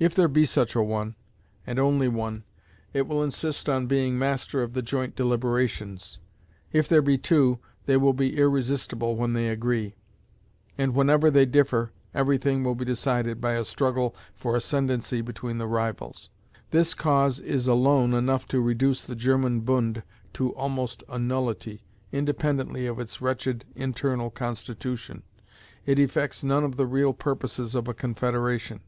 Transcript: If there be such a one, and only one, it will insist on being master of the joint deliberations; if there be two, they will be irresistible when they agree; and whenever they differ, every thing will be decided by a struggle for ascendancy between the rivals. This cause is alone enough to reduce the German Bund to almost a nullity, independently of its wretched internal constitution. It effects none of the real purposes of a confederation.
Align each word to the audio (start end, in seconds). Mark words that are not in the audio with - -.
If 0.00 0.12
there 0.12 0.26
be 0.26 0.44
such 0.44 0.74
a 0.74 0.82
one, 0.82 1.14
and 1.64 1.78
only 1.78 2.08
one, 2.08 2.42
it 2.92 3.06
will 3.06 3.22
insist 3.22 3.68
on 3.68 3.86
being 3.86 4.18
master 4.18 4.60
of 4.60 4.72
the 4.72 4.82
joint 4.82 5.14
deliberations; 5.14 6.18
if 6.72 6.88
there 6.88 7.00
be 7.00 7.16
two, 7.16 7.60
they 7.84 7.96
will 7.96 8.12
be 8.12 8.36
irresistible 8.36 9.14
when 9.14 9.34
they 9.34 9.46
agree; 9.46 9.94
and 10.76 10.96
whenever 10.96 11.30
they 11.30 11.46
differ, 11.46 11.92
every 12.12 12.38
thing 12.38 12.64
will 12.64 12.74
be 12.74 12.84
decided 12.84 13.40
by 13.40 13.52
a 13.52 13.64
struggle 13.64 14.16
for 14.34 14.56
ascendancy 14.56 15.20
between 15.20 15.58
the 15.58 15.68
rivals. 15.68 16.28
This 16.72 16.92
cause 16.92 17.38
is 17.38 17.68
alone 17.68 18.14
enough 18.14 18.48
to 18.48 18.60
reduce 18.60 19.02
the 19.04 19.14
German 19.14 19.60
Bund 19.60 20.02
to 20.32 20.50
almost 20.56 21.04
a 21.08 21.20
nullity, 21.20 21.84
independently 22.10 22.88
of 22.88 22.98
its 22.98 23.22
wretched 23.22 23.64
internal 23.76 24.28
constitution. 24.28 25.22
It 25.84 26.00
effects 26.00 26.42
none 26.42 26.64
of 26.64 26.76
the 26.76 26.86
real 26.88 27.12
purposes 27.12 27.76
of 27.76 27.86
a 27.86 27.94
confederation. 27.94 28.80